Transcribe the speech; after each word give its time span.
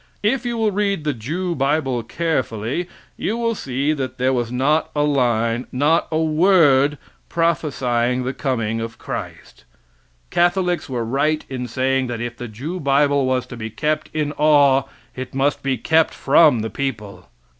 If 0.23 0.47
you 0.47 0.57
will 0.57 0.71
read 0.71 1.03
the 1.03 1.13
Jew 1.13 1.53
bible 1.53 2.01
carefully, 2.01 2.87
you 3.17 3.37
will 3.37 3.53
see 3.53 3.93
that 3.93 4.17
there 4.17 4.33
was 4.33 4.51
not 4.51 4.89
a 4.95 5.03
line, 5.03 5.67
not 5.71 6.07
a 6.11 6.17
word, 6.19 6.97
prophesying 7.29 8.23
the 8.23 8.33
coming 8.33 8.81
of 8.81 8.97
Christ. 8.97 9.63
Catholics 10.31 10.89
were 10.89 11.05
right 11.05 11.45
in 11.49 11.67
saying 11.67 12.07
that 12.07 12.19
if 12.19 12.35
the 12.35 12.47
Jew 12.47 12.79
bible 12.79 13.27
was 13.27 13.45
to 13.45 13.55
be 13.55 13.69
kept 13.69 14.09
in 14.11 14.33
awe 14.39 14.85
it 15.15 15.35
must 15.35 15.61
be 15.61 15.77
kept 15.77 16.15
from 16.15 16.61
the 16.61 16.71
people. 16.71 17.27